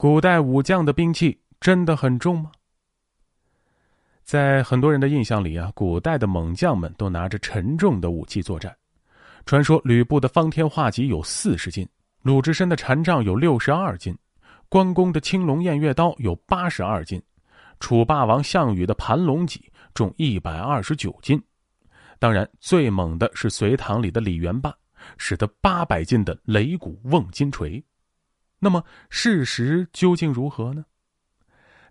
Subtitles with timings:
[0.00, 2.50] 古代武将的兵器真的很重吗？
[4.24, 8.74] 在很多人的印象里啊，古代的猛将们都拿着沉重的武器作战。
[9.44, 11.86] 传说吕布的方天画戟有四十斤，
[12.22, 14.16] 鲁智深的禅杖有六十二斤，
[14.70, 17.22] 关公的青龙偃月刀有八十二斤，
[17.78, 21.38] 楚霸王项羽的盘龙戟重一百二十九斤。
[22.18, 24.74] 当然，最猛的是隋唐里的李元霸，
[25.18, 27.84] 使得八百斤的擂鼓瓮金锤。
[28.62, 30.84] 那么，事实究竟如何呢？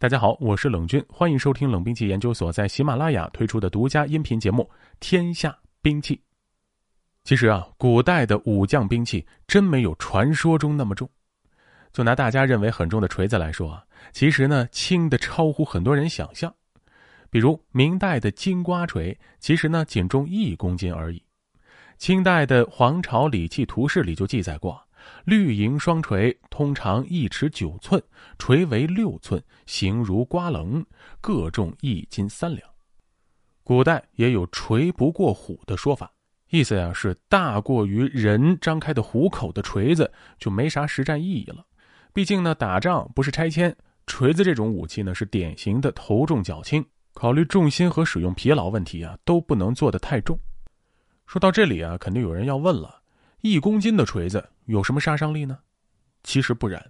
[0.00, 6.16] 大家好，我是冷军，欢迎收听冷兵器研究所在喜马拉雅推出的独家音频节目《天下兵器》。
[7.22, 11.08] 其实啊，古代的武将兵器真没有传说中那么重。
[11.92, 16.52] 就拿大家认为很重的锤子来说啊，其实呢，轻的超乎很多人想象。
[17.30, 21.22] 比如明代的金瓜锤，其实呢仅重一公斤而已。
[21.96, 24.84] 清代的《皇朝礼器图式》里就记载过，
[25.24, 28.02] 绿银双锤通常一尺九寸，
[28.38, 30.84] 锤为六寸，形如瓜棱，
[31.20, 32.68] 各重一斤三两。
[33.62, 36.12] 古代也有“锤不过虎”的说法，
[36.50, 41.64] 意思呀是大过于人张开的虎口的锤子就没啥实战意义了。
[42.12, 43.76] 毕竟呢，打仗不是拆迁，
[44.06, 46.84] 锤子这种武器呢是典型的头重脚轻。
[47.12, 50.38] 考虑重心和使用疲劳问题啊，都不能做得太重。
[51.26, 53.00] 说到这里啊，肯定有人要问了：
[53.42, 55.58] 一公斤的锤子有什么杀伤力呢？
[56.22, 56.84] 其实不然。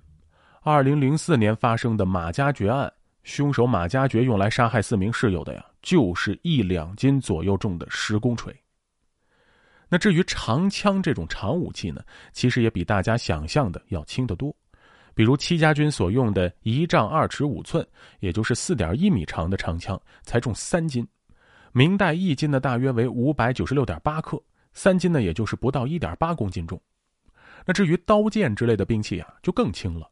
[0.62, 8.54] 二零零四年发生的马加爵案，凶手马加爵用来杀害四名室友的呀，就是一两斤左右重的十公锤。
[9.88, 12.02] 那至于长枪这种长武器呢，
[12.32, 14.54] 其实也比大家想象的要轻得多。
[15.14, 17.86] 比如戚家军所用的一丈二尺五寸，
[18.18, 21.06] 也就是四点一米长的长枪，才重三斤。
[21.72, 24.42] 明代一斤的，大约为五百九十六点八克，
[24.76, 26.78] 三斤呢，也就是不到一点八公斤重。
[27.64, 30.08] 那至于刀剑之类的兵器啊，就更轻了。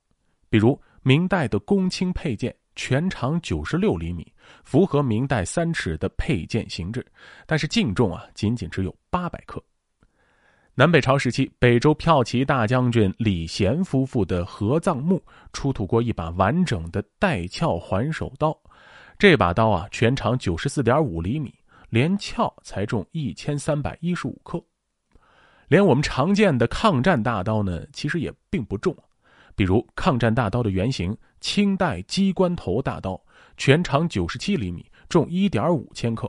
[0.49, 4.27] 比如明代的公卿佩剑，全长九十六厘米，
[4.65, 7.05] 符合明代三尺的佩剑形制，
[7.47, 9.63] 但是净重啊，仅仅只有八百克。
[10.75, 15.23] 南北朝时期，北周骠骑大将军李贤夫妇的合葬墓
[15.53, 18.59] 出土过一把完整的带鞘环首刀，
[19.19, 21.55] 这把刀啊，全长九十四点五厘米，
[21.95, 24.61] 连鞘才重一千三百一十五克。
[25.69, 28.93] 连我们常见的抗战大刀呢，其实也并不重。
[29.55, 33.23] 比如抗战大刀的原型清代机关头大刀，
[33.57, 36.29] 全长九十七厘米，重一点五千克，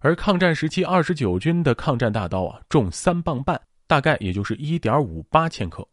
[0.00, 3.60] 而抗战时期二十九军的抗战大刀啊，重三磅半。
[3.86, 5.86] 大概也就是一点五八千克。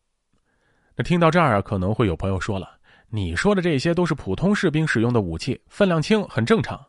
[0.96, 2.78] 那听到这儿啊，可能会有朋友说了
[3.12, 6.80] ：“你说的这些都是普通士兵使用的武器，分量轻很正常。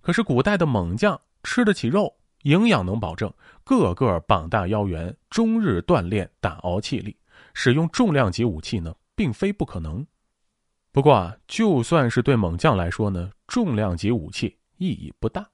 [0.00, 3.32] 可是古代的猛将吃得起肉，营养能保证，
[3.64, 7.16] 个个膀大腰圆，终日锻炼打熬气力，
[7.54, 10.06] 使用重量级武器呢，并非不可能。
[10.92, 15.48] 不过啊，就算是对猛将来说呢，重量级武器意义不大。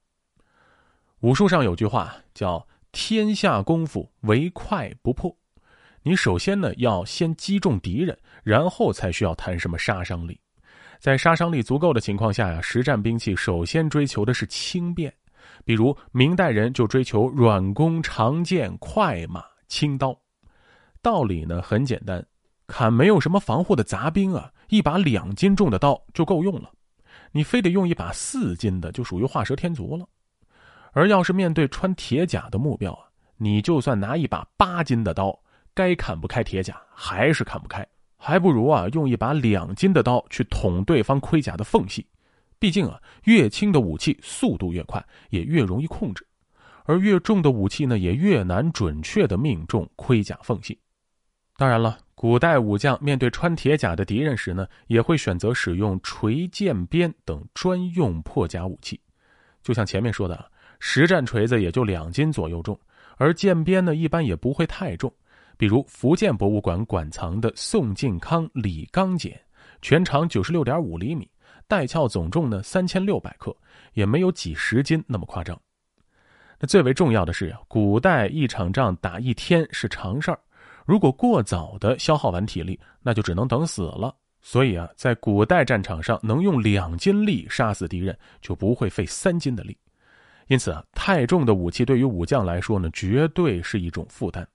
[1.21, 2.61] 武术上有句话叫。”
[2.97, 5.29] 天下功夫唯快不破，
[6.01, 10.39] 你首先呢要先击中敌人，然后才需要谈什么杀伤力。
[10.97, 15.13] 在杀伤力足够的情况下呀，实战兵器首先追求的是轻便。
[15.65, 20.17] 比如明代人就追求软弓、长剑、快马、轻刀。
[21.01, 22.25] 道理呢很简单，
[22.67, 26.71] 砍没有什么防护的杂兵啊，一把两斤重的刀就够用了。
[27.31, 30.07] 你非得用一把四斤的，就属于画蛇添足了。
[30.93, 33.05] 而要是面对穿铁甲的目标啊，
[33.35, 35.37] 你就算拿一把八斤的刀，
[35.73, 37.85] 该砍不开铁甲还是砍不开，
[38.17, 42.07] 还不如啊用一把两斤的刀去捅对方盔甲的缝隙。
[42.65, 46.23] 毕竟啊，越轻的武器速度越快，也越容易控制；
[46.85, 50.75] 而越重的武器呢，也越难准确的命中盔甲缝隙。
[51.57, 58.99] 当然了，古代武将面对穿铁甲的敌人时呢，也会选择使用锤、剑、鞭等专用破甲武器。
[59.61, 60.51] 就像前面说的。
[60.79, 62.77] 实战锤子也就两斤左右重，
[63.17, 65.13] 而剑鞭呢，一般也不会太重。
[65.55, 69.39] 比如福建博物馆馆藏的宋靖康李纲简，
[69.83, 71.29] 全长九十六点五厘米，
[71.67, 73.55] 带鞘总重呢三千六百克，
[73.93, 75.59] 也没有几十斤那么夸张。
[76.59, 80.39] 那最为重要的是呀，古代一场仗打一天是常事儿，
[80.85, 84.15] 如果过早的消耗完体力，那就只能等死了。
[84.41, 89.75] 所以啊，在古代战场上，能用两斤力杀死敌人，就不会费三斤的力。
[90.47, 94.47] 因此啊，太重的武器对于武将来说呢，绝对是一种负担。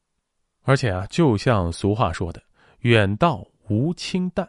[0.62, 2.40] 而且啊，就像俗话说的
[2.80, 4.48] “远道无轻弹”，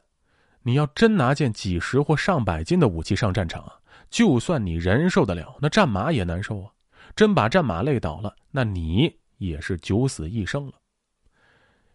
[0.63, 3.73] 你要真拿件几十或上百斤的武器上战场啊，
[4.09, 6.71] 就算你人受得了，那战马也难受啊。
[7.15, 10.73] 真把战马累倒了，那你也是九死一生了。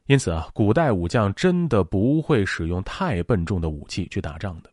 [0.06, 4.70] 因此啊，古代武将真的不会使用太笨重的武器去打仗的。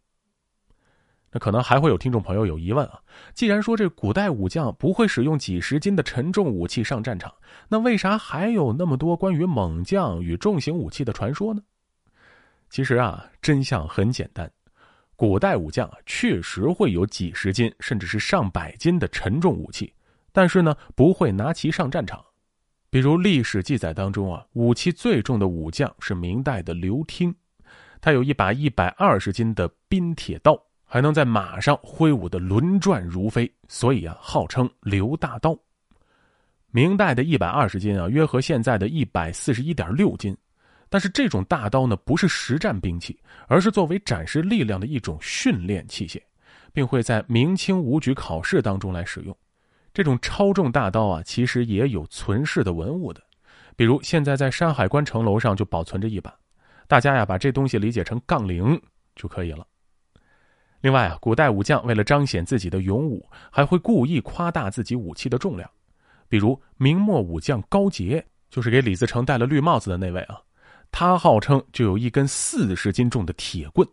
[1.31, 2.99] 那可能还会有听众朋友有疑问啊，
[3.33, 7.33] 既然说这古代武将不会使用几十斤的沉重武器上战场，
[7.69, 11.61] 那为啥还有那么多关于猛将与重型武器的传说呢？
[12.73, 14.51] 其实啊，真相很简单，
[15.15, 19.93] 古代武将确实会有几十斤甚至是上百斤的沉重武器，
[20.31, 22.19] 但是呢，不会拿其上战场。
[22.89, 27.31] 比如历史记载当中啊，武器最重的武将是明代的刘听，
[28.01, 30.59] 他有一把一百二十斤的冰铁刀。
[30.83, 35.55] 还能在马上挥舞的轮转如飞，所以啊，号称刘大刀。
[36.71, 40.35] 明代的一百二十斤啊，约合现在的一百四十一点六斤。
[40.93, 46.21] 但是这种大刀呢，不是实战兵器，而是作为展示力量的一种训练器械，
[46.71, 49.35] 并会在明清武举考试当中来使用。
[49.91, 53.19] 这种超重大刀啊，其实也有存世的文物的，
[53.75, 56.31] 比如现在在山海关城楼上就保存着一把。
[56.87, 58.79] 大家呀，把这东西理解成杠铃
[59.15, 59.65] 就可以了。
[60.81, 65.67] 另外啊，古代武将为了彰显自己的勇武，还会故意夸大自己武器的重量。
[66.29, 70.39] 比如明末武将高杰，就是给李自成戴了绿帽子的那位啊，
[70.93, 73.85] 他号称就有一根四十斤重的铁棍。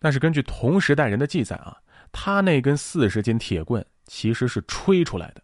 [0.00, 1.76] 但是根据同时代人的记载啊，
[2.10, 5.42] 他那根四十斤铁棍其实是吹出来的，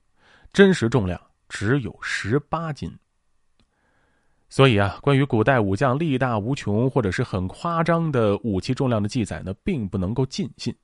[0.52, 2.90] 真实重量只有十八斤。
[4.48, 10.74] 所以啊，关于古代武将力大无穷或者是很夸张的武器重量的记载呢，并不能够尽信。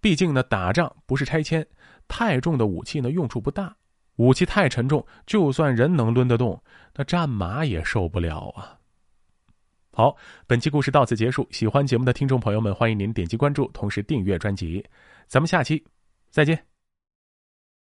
[0.00, 1.64] 毕竟呢，打仗不是拆迁，
[2.08, 3.76] 太重的武器呢用处不大，
[4.16, 6.60] 武器太沉重，就算人能抡得动，
[6.94, 8.79] 那战马也受不了啊。
[10.00, 10.16] 好，
[10.46, 11.46] 本期故事到此结束。
[11.50, 14.82] 喜欢节目的听众朋友们，欢迎您点击关注，同时订阅专辑。
[15.26, 15.84] 咱们下期
[16.30, 16.69] 再见。